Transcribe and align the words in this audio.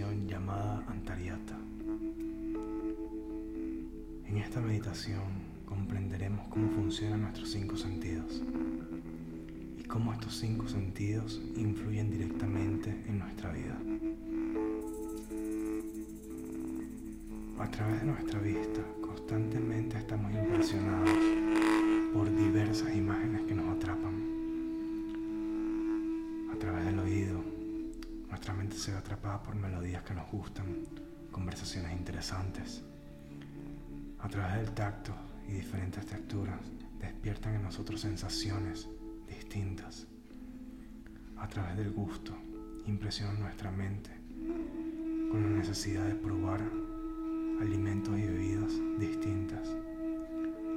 llamada 0.00 0.82
Antaryata. 0.88 1.54
En 4.26 4.38
esta 4.38 4.60
meditación 4.62 5.20
comprenderemos 5.66 6.48
cómo 6.48 6.70
funcionan 6.70 7.22
nuestros 7.22 7.50
cinco 7.50 7.76
sentidos 7.76 8.42
y 9.78 9.82
cómo 9.84 10.14
estos 10.14 10.38
cinco 10.38 10.66
sentidos 10.66 11.42
influyen 11.56 12.10
directamente 12.10 12.90
en 13.06 13.18
nuestra 13.18 13.52
vida. 13.52 13.78
A 17.58 17.70
través 17.70 18.00
de 18.00 18.06
nuestra 18.06 18.40
vista 18.40 18.80
constantemente 19.02 19.98
estamos 19.98 20.32
impresionados 20.32 21.18
por 22.14 22.34
diversas 22.34 22.96
imágenes 22.96 23.42
que 23.42 23.54
nos 23.54 23.76
atrapan. 23.76 24.01
Por 29.40 29.54
melodías 29.54 30.02
que 30.02 30.14
nos 30.14 30.30
gustan, 30.30 30.66
conversaciones 31.30 31.92
interesantes. 31.92 32.82
A 34.18 34.28
través 34.28 34.56
del 34.56 34.72
tacto 34.72 35.14
y 35.48 35.52
diferentes 35.52 36.04
texturas 36.06 36.60
despiertan 37.00 37.54
en 37.54 37.62
nosotros 37.62 38.00
sensaciones 38.00 38.88
distintas. 39.26 40.06
A 41.36 41.48
través 41.48 41.76
del 41.76 41.92
gusto 41.92 42.36
impresionan 42.86 43.40
nuestra 43.40 43.70
mente 43.70 44.10
con 45.30 45.42
la 45.42 45.58
necesidad 45.58 46.06
de 46.06 46.14
probar 46.14 46.60
alimentos 47.60 48.18
y 48.18 48.22
bebidas 48.22 48.72
distintas. 48.98 49.68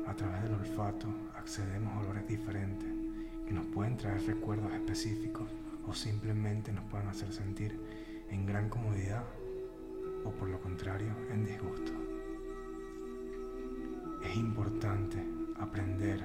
A 0.08 0.16
través 0.16 0.44
del 0.44 0.54
olfato 0.54 1.08
accedemos 1.36 1.94
a 1.94 2.00
olores 2.00 2.28
diferentes 2.28 2.90
que 3.46 3.54
nos 3.54 3.66
pueden 3.68 3.98
traer 3.98 4.22
recuerdos 4.26 4.72
específicos 4.74 5.50
o 5.88 5.94
simplemente 5.94 6.72
nos 6.72 6.86
pueden 6.86 7.08
hacer 7.08 7.32
sentir 7.32 7.80
en 8.30 8.46
gran 8.46 8.70
comodidad 8.70 9.24
o 10.24 10.32
por 10.32 10.50
lo 10.50 10.60
contrario 10.60 11.14
en 11.32 11.46
disgusto. 11.46 11.92
Es 14.24 14.36
importante 14.36 15.24
aprender 15.60 16.24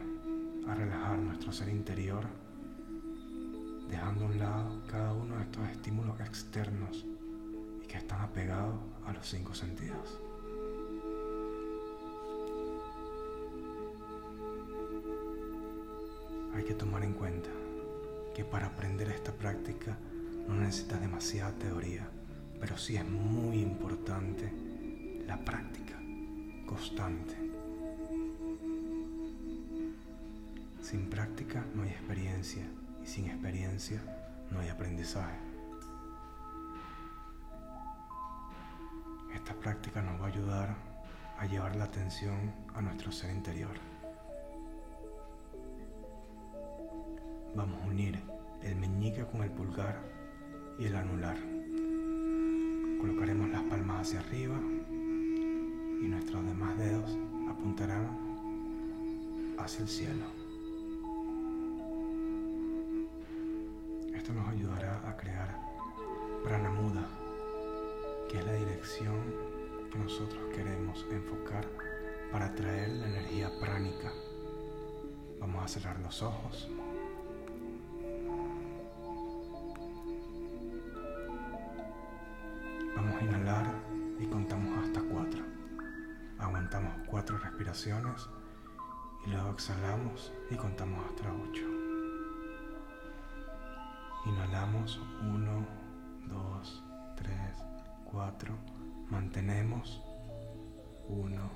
a 0.66 0.74
relajar 0.74 1.18
nuestro 1.18 1.52
ser 1.52 1.68
interior 1.68 2.24
dejando 3.88 4.24
a 4.24 4.28
un 4.28 4.38
lado 4.38 4.82
cada 4.88 5.12
uno 5.12 5.36
de 5.36 5.42
estos 5.42 5.68
estímulos 5.68 6.20
externos 6.20 7.04
y 7.82 7.86
que 7.86 7.98
están 7.98 8.20
apegados 8.20 8.76
a 9.06 9.12
los 9.12 9.26
cinco 9.26 9.54
sentidos. 9.54 10.20
hay 16.54 16.64
que 16.64 16.74
tomar 16.74 17.02
en 17.04 17.14
cuenta 17.14 17.48
que 18.34 18.44
para 18.44 18.66
aprender 18.66 19.08
esta 19.08 19.29
necesitas 20.70 21.00
demasiada 21.00 21.50
teoría, 21.58 22.08
pero 22.60 22.78
sí 22.78 22.94
es 22.94 23.04
muy 23.04 23.60
importante 23.60 24.52
la 25.26 25.36
práctica 25.36 25.98
constante. 26.64 27.34
Sin 30.80 31.10
práctica 31.10 31.64
no 31.74 31.82
hay 31.82 31.88
experiencia 31.88 32.62
y 33.02 33.06
sin 33.08 33.26
experiencia 33.26 34.00
no 34.52 34.60
hay 34.60 34.68
aprendizaje. 34.68 35.40
Esta 39.34 39.54
práctica 39.54 40.02
nos 40.02 40.20
va 40.20 40.26
a 40.26 40.28
ayudar 40.28 40.76
a 41.36 41.46
llevar 41.46 41.74
la 41.74 41.86
atención 41.86 42.54
a 42.76 42.80
nuestro 42.80 43.10
ser 43.10 43.32
interior. 43.32 43.74
Vamos 47.56 47.82
a 47.82 47.86
unir 47.86 48.22
el 48.62 48.76
meñique 48.76 49.24
con 49.24 49.42
el 49.42 49.50
pulgar 49.50 50.19
y 50.80 50.86
el 50.86 50.96
anular. 50.96 51.36
Colocaremos 52.98 53.50
las 53.50 53.62
palmas 53.64 54.00
hacia 54.00 54.20
arriba 54.20 54.58
y 54.90 56.08
nuestros 56.08 56.44
demás 56.46 56.76
dedos 56.78 57.18
apuntarán 57.50 58.08
hacia 59.58 59.82
el 59.82 59.88
cielo. 59.88 60.24
Esto 64.14 64.32
nos 64.32 64.48
ayudará 64.48 65.06
a 65.06 65.16
crear 65.18 65.60
pranamuda, 66.42 67.06
que 68.30 68.38
es 68.38 68.46
la 68.46 68.54
dirección 68.54 69.16
que 69.92 69.98
nosotros 69.98 70.40
queremos 70.54 71.06
enfocar 71.10 71.66
para 72.32 72.46
atraer 72.46 72.88
la 72.88 73.06
energía 73.06 73.50
pránica. 73.60 74.12
Vamos 75.38 75.62
a 75.62 75.68
cerrar 75.68 75.98
los 76.00 76.22
ojos. 76.22 76.70
Y 84.18 84.26
contamos 84.26 84.78
hasta 84.82 85.02
cuatro. 85.02 85.44
Aguantamos 86.38 86.92
cuatro 87.06 87.36
respiraciones 87.36 88.28
y 89.26 89.30
luego 89.30 89.50
exhalamos 89.50 90.32
y 90.50 90.54
contamos 90.54 91.04
hasta 91.04 91.30
ocho. 91.30 91.66
Inhalamos 94.24 95.00
uno, 95.20 95.66
dos, 96.28 96.82
tres, 97.16 97.56
cuatro. 98.10 98.54
Mantenemos 99.10 100.00
uno, 101.08 101.50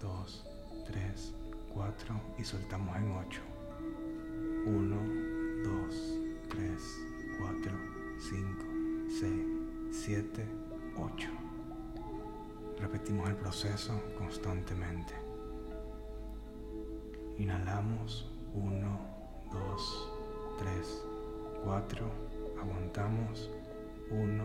dos, 0.00 0.46
tres, 0.86 1.34
cuatro 1.74 2.18
y 2.38 2.44
soltamos 2.44 2.96
en 2.96 3.12
ocho. 3.12 3.42
Uno, 4.64 4.96
dos, 5.62 5.94
tres, 6.48 6.82
cuatro, 7.38 7.72
cinco, 8.18 8.64
seis, 9.20 9.46
siete, 9.90 10.61
ocho. 10.96 11.28
Repetimos 12.78 13.28
el 13.28 13.36
proceso 13.36 14.00
constantemente. 14.18 15.14
Inhalamos 17.38 18.30
1, 18.54 19.00
2, 19.52 20.08
3, 20.58 21.04
4. 21.64 22.06
Aguantamos 22.60 23.50
1, 24.10 24.44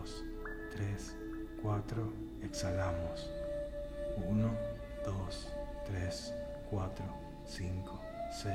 2, 0.00 0.24
3, 0.72 1.16
4. 1.62 2.12
Exhalamos 2.42 3.30
1, 4.28 4.50
2, 5.04 5.52
3, 5.86 6.34
4, 6.70 7.04
5, 7.44 8.00
6, 8.42 8.54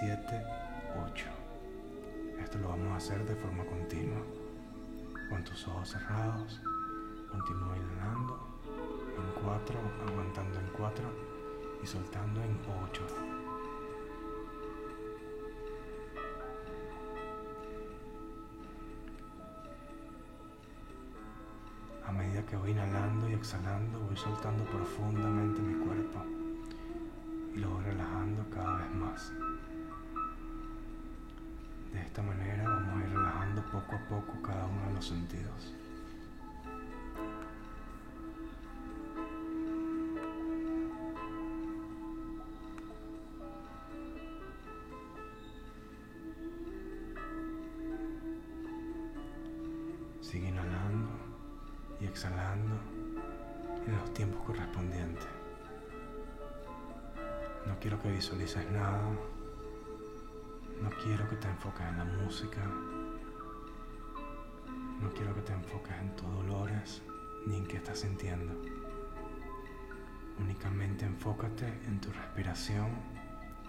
7, 0.00 0.42
8. 1.12 1.24
Esto 2.42 2.58
lo 2.58 2.68
vamos 2.68 2.88
a 2.92 2.96
hacer 2.96 3.24
de 3.24 3.34
forma 3.34 3.64
continua, 3.64 4.22
con 5.28 5.42
tus 5.44 5.66
ojos 5.68 5.88
cerrados 5.88 6.60
Continúa 7.30 7.76
inhalando 7.76 8.38
en 9.18 9.42
4, 9.44 9.78
aguantando 10.08 10.58
en 10.58 10.66
4 10.68 11.04
y 11.82 11.86
soltando 11.86 12.40
en 12.42 12.58
8. 12.90 13.02
A 22.06 22.12
medida 22.12 22.46
que 22.46 22.56
voy 22.56 22.70
inhalando 22.70 23.28
y 23.28 23.34
exhalando, 23.34 23.98
voy 24.00 24.16
soltando 24.16 24.64
profundamente 24.64 25.60
mi 25.60 25.84
cuerpo 25.84 26.24
y 27.54 27.58
lo 27.58 27.70
voy 27.70 27.84
relajando 27.84 28.48
cada 28.48 28.78
vez 28.78 28.94
más. 28.94 29.32
De 32.16 32.22
esta 32.22 32.34
manera 32.34 32.64
vamos 32.64 32.94
a 32.94 33.06
ir 33.06 33.12
relajando 33.14 33.62
poco 33.70 33.94
a 33.94 33.98
poco 34.08 34.40
cada 34.40 34.64
uno 34.64 34.86
de 34.86 34.94
los 34.94 35.06
sentidos. 35.06 35.74
Sigue 50.22 50.48
inhalando 50.48 51.10
y 52.00 52.06
exhalando 52.06 52.76
en 53.86 53.92
los 53.94 54.14
tiempos 54.14 54.42
correspondientes. 54.42 55.28
No 57.66 57.78
quiero 57.78 58.00
que 58.00 58.10
visualices 58.10 58.70
nada. 58.70 59.02
No 60.82 60.90
quiero 61.02 61.28
que 61.28 61.36
te 61.36 61.48
enfoques 61.48 61.86
en 61.86 61.98
la 61.98 62.04
música. 62.04 62.62
No 65.00 65.12
quiero 65.14 65.34
que 65.34 65.42
te 65.42 65.52
enfoques 65.52 65.96
en 66.00 66.16
tus 66.16 66.26
dolores 66.26 67.02
ni 67.46 67.56
en 67.56 67.66
qué 67.66 67.76
estás 67.76 68.00
sintiendo. 68.00 68.54
Únicamente 70.38 71.04
enfócate 71.04 71.66
en 71.86 72.00
tu 72.00 72.10
respiración 72.10 72.88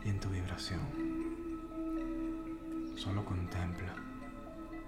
y 0.04 0.09
en 0.09 0.19
tu 0.19 0.30
vibración. 0.30 0.81
Solo 2.95 3.24
contempla. 3.24 3.95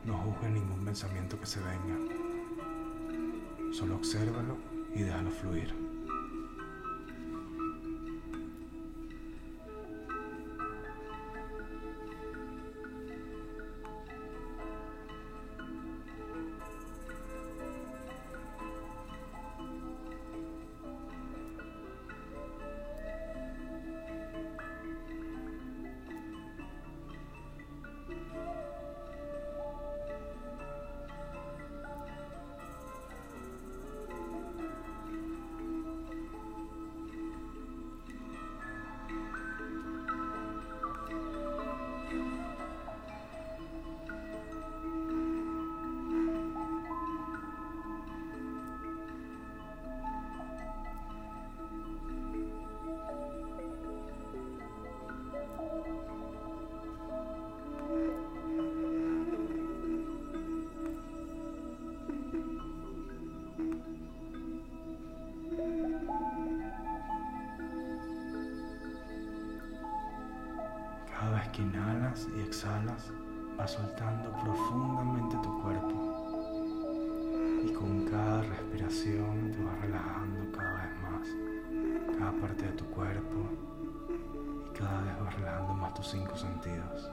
No 0.06 0.18
juzgue 0.18 0.50
ningún 0.50 0.84
pensamiento 0.84 1.40
que 1.40 1.46
se 1.46 1.60
venga. 1.60 1.98
Solo 3.72 3.96
obsérvalo 3.96 4.58
y 4.94 5.04
déjalo 5.04 5.32
fluir. 5.32 5.89
Vas 73.60 73.72
soltando 73.72 74.32
profundamente 74.42 75.36
tu 75.44 75.62
cuerpo. 75.62 75.94
Y 77.62 77.74
con 77.74 78.06
cada 78.06 78.42
respiración 78.42 79.52
te 79.52 79.62
vas 79.62 79.82
relajando 79.82 80.58
cada 80.58 80.76
vez 80.76 80.96
más, 81.02 82.18
cada 82.18 82.32
parte 82.40 82.64
de 82.64 82.72
tu 82.72 82.86
cuerpo. 82.86 83.50
Y 84.66 84.78
cada 84.78 85.02
vez 85.02 85.20
vas 85.20 85.36
relajando 85.36 85.74
más 85.74 85.94
tus 85.94 86.08
cinco 86.08 86.38
sentidos. 86.38 87.12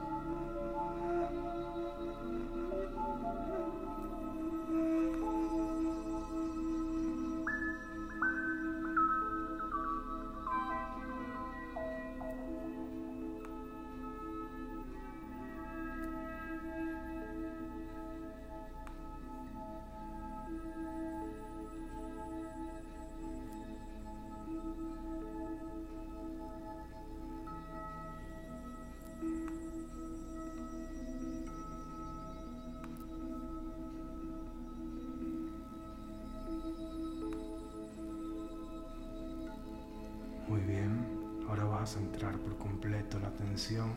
A 41.87 41.89
centrar 41.89 42.37
por 42.39 42.57
completo 42.57 43.17
la 43.17 43.29
atención 43.29 43.89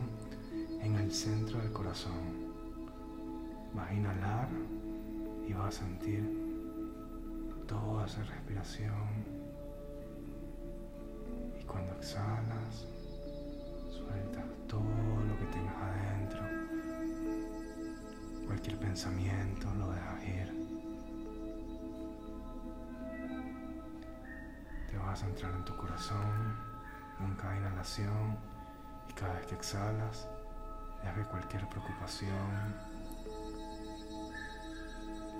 en 0.81 0.95
el 0.95 1.11
centro 1.11 1.59
del 1.59 1.73
corazón. 1.73 2.53
Vas 3.73 3.89
a 3.89 3.93
inhalar 3.93 4.47
y 5.45 5.51
vas 5.51 5.75
a 5.75 5.79
sentir 5.79 6.23
toda 7.67 8.05
esa 8.05 8.23
respiración. 8.23 9.25
Y 11.59 11.65
cuando 11.65 11.91
exhalas, 11.95 12.87
sueltas 13.89 14.45
todo 14.69 14.79
lo 15.27 15.37
que 15.37 15.45
tengas 15.51 15.75
adentro. 15.75 16.41
Cualquier 18.47 18.77
pensamiento 18.77 19.67
lo 19.75 19.91
dejas 19.91 20.23
ir. 20.23 20.53
Te 24.89 24.97
vas 24.97 25.21
a 25.21 25.25
centrar 25.25 25.53
en 25.55 25.65
tu 25.65 25.75
corazón 25.75 26.70
con 27.17 27.35
cada 27.35 27.55
inhalación 27.57 28.37
y 29.09 29.13
cada 29.13 29.33
vez 29.33 29.45
que 29.47 29.55
exhalas, 29.55 30.27
deja 31.01 31.15
que 31.15 31.23
cualquier 31.25 31.67
preocupación, 31.67 32.75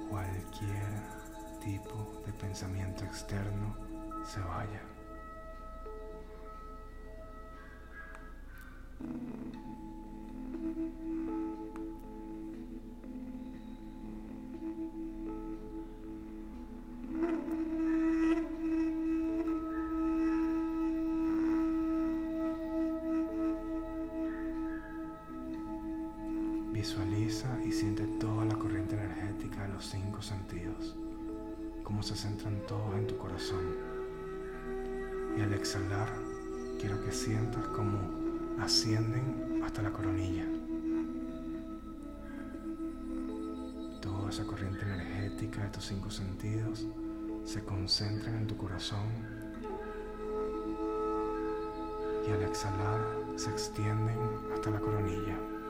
cualquier 0.09 1.21
tipo 1.62 2.21
de 2.25 2.33
pensamiento 2.33 3.03
externo 3.06 3.75
se 4.25 4.39
vaya. 4.41 4.81
Visualiza 26.81 27.48
y 27.63 27.72
siente 27.72 28.07
toda 28.19 28.44
la 28.44 28.56
corriente 28.56 28.95
energética 28.95 29.68
de 29.68 29.74
los 29.74 29.86
cinco 29.86 30.19
sentidos, 30.24 30.95
cómo 31.83 32.01
se 32.01 32.16
centran 32.16 32.60
todos 32.66 32.95
en 32.95 33.06
tu 33.06 33.16
corazón. 33.18 33.63
Y 35.38 35.42
al 35.42 35.54
exhalar, 35.54 36.10
quiero 36.80 37.00
que 37.06 37.12
sientas 37.12 37.63
cómo 37.68 38.00
ascienden 38.60 39.62
hasta 39.63 39.83
la 39.83 39.92
coronilla. 39.92 40.44
Toda 44.01 44.31
esa 44.31 44.44
corriente 44.48 44.81
energética 44.81 45.62
de 45.62 45.69
tus 45.69 45.86
cinco 45.86 46.10
sentidos 46.10 46.88
se 47.45 47.64
concentran 47.64 48.38
en 48.38 48.47
tu 48.47 48.57
corazón 48.57 49.07
y 52.28 52.31
al 52.31 52.42
exhalar 52.42 53.02
se 53.35 53.52
extienden 53.52 54.18
hasta 54.52 54.71
la 54.71 54.80
coronilla. 54.80 55.60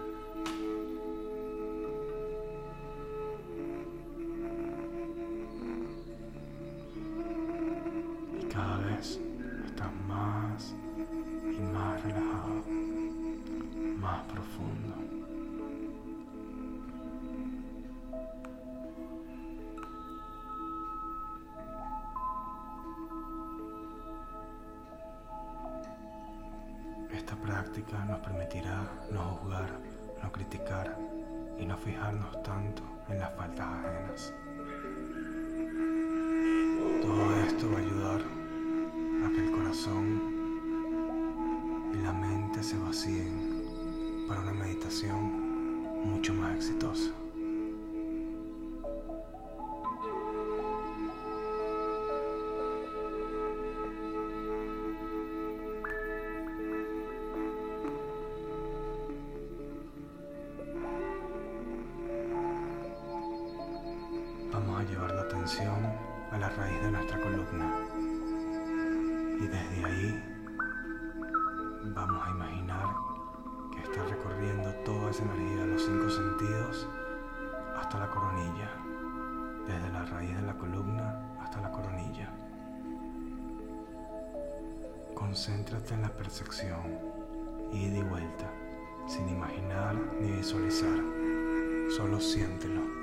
Más 10.08 10.74
y 11.44 11.60
más 11.74 12.04
relajado, 12.04 12.64
más 14.00 14.24
profundo. 14.26 14.96
Esta 27.12 27.36
práctica 27.36 28.06
nos 28.06 28.20
permitirá 28.20 28.84
no 29.12 29.22
juzgar, 29.36 29.80
no 30.24 30.32
criticar 30.32 30.98
y 31.60 31.66
no 31.66 31.78
fijarnos 31.78 32.42
tanto 32.44 32.82
en 33.10 33.20
las 33.20 33.34
faltas 33.36 33.68
ajenas. 33.68 34.34
Todo 37.02 37.36
esto 37.46 37.72
va 37.72 37.78
a 37.78 37.82
ayudar 37.82 38.41
y 41.94 42.04
la 42.04 42.12
mente 42.12 42.62
se 42.62 42.78
vacíen 42.78 43.64
para 44.28 44.42
una 44.42 44.52
meditación 44.52 45.86
mucho 46.04 46.34
más 46.34 46.58
exitosa. 46.58 47.12
Y 69.42 69.48
desde 69.48 69.86
ahí 69.86 70.24
vamos 71.96 72.28
a 72.28 72.30
imaginar 72.30 72.86
que 73.72 73.82
está 73.82 74.04
recorriendo 74.04 74.72
toda 74.86 75.10
esa 75.10 75.24
energía 75.24 75.66
de 75.66 75.66
los 75.66 75.84
cinco 75.84 76.10
sentidos 76.12 76.88
hasta 77.76 78.02
la 78.02 78.12
coronilla, 78.12 78.70
desde 79.68 79.90
la 79.90 80.06
raíz 80.06 80.36
de 80.36 80.44
la 80.44 80.54
columna 80.54 81.40
hasta 81.42 81.60
la 81.60 81.72
coronilla. 81.72 82.30
Concéntrate 85.16 85.96
en 85.96 86.04
la 86.04 86.10
percepción, 86.10 87.00
ida 87.74 87.98
y 87.98 88.04
vuelta, 88.04 88.48
sin 89.08 89.28
imaginar 89.28 89.96
ni 90.20 90.34
visualizar, 90.34 91.00
solo 91.98 92.20
siéntelo. 92.20 93.01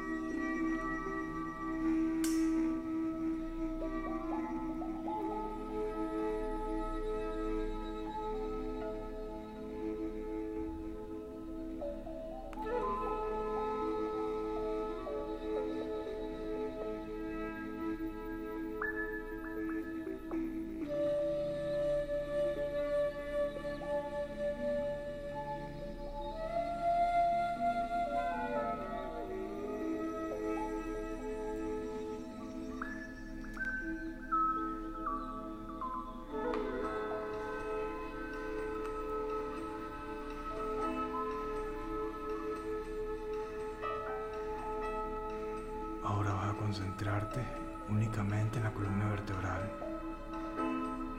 Únicamente 47.88 48.58
en 48.58 48.64
la 48.64 48.72
columna 48.72 49.08
vertebral, 49.10 49.70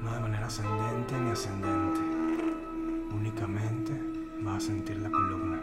no 0.01 0.13
de 0.13 0.19
manera 0.19 0.47
ascendente 0.47 1.19
ni 1.19 1.31
ascendente, 1.31 1.99
únicamente 3.11 4.01
vas 4.41 4.57
a 4.57 4.67
sentir 4.67 4.97
la 4.97 5.09
columna. 5.09 5.61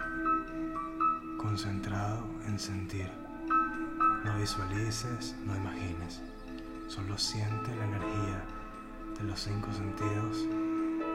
concentrado 1.38 2.26
en 2.46 2.58
sentir. 2.58 3.08
No 4.24 4.36
visualices, 4.38 5.36
no 5.46 5.54
imagines. 5.54 6.20
Solo 6.88 7.16
siente 7.16 7.74
la 7.76 7.84
energía 7.84 8.44
de 9.18 9.24
los 9.24 9.40
cinco 9.40 9.72
sentidos 9.72 10.38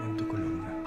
en 0.04 0.18
tu 0.18 0.28
columna. 0.28 0.81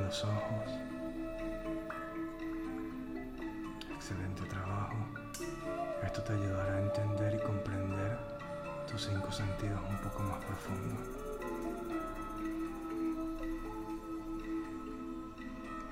Los 0.00 0.24
ojos. 0.24 0.70
Excelente 3.94 4.42
trabajo. 4.44 4.96
Esto 6.02 6.22
te 6.22 6.32
ayudará 6.32 6.74
a 6.74 6.80
entender 6.80 7.34
y 7.34 7.44
comprender 7.44 8.18
tus 8.90 9.02
cinco 9.04 9.30
sentidos 9.32 9.80
un 9.88 9.98
poco 9.98 10.22
más 10.22 10.44
profundo. 10.44 10.96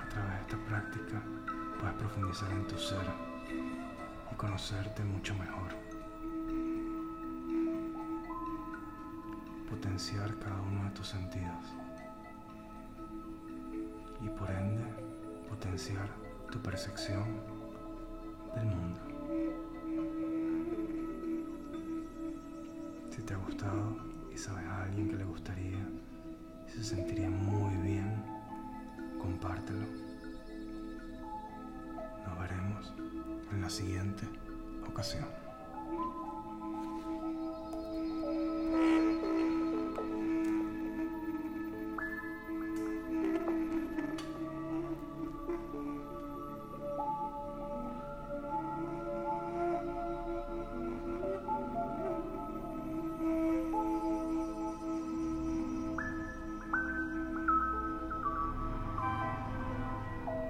A 0.01 0.09
través 0.09 0.33
de 0.33 0.41
esta 0.41 0.57
práctica 0.69 1.23
puedes 1.81 1.97
profundizar 1.97 2.51
en 2.51 2.67
tu 2.67 2.79
ser 2.79 3.07
y 4.31 4.35
conocerte 4.35 5.03
mucho 5.05 5.35
mejor. 5.35 5.75
potenciar 9.75 10.39
cada 10.39 10.61
uno 10.61 10.85
de 10.85 10.91
tus 10.91 11.09
sentidos 11.09 11.65
y 14.25 14.29
por 14.29 14.51
ende 14.51 14.83
potenciar 15.49 16.09
tu 16.51 16.59
percepción 16.61 17.25
del 18.55 18.67
mundo. 18.67 19.01
Si 23.11 23.23
te 23.23 23.35
ha 23.35 23.37
gustado 23.37 23.97
y 24.33 24.39
sabes 24.39 24.65
a 24.67 24.85
alguien 24.85 25.09
que 25.09 25.17
le 25.17 25.25
gustaría 25.25 25.89
y 26.67 26.71
se 26.71 26.85
sentiría 26.85 27.31
muy 27.31 27.75
bien, 27.77 28.25
compártelo. 29.21 29.87
Nos 32.27 32.39
veremos 32.39 32.95
en 33.53 33.61
la 33.61 33.71
siguiente 33.71 34.27
ocasión. 34.89 35.44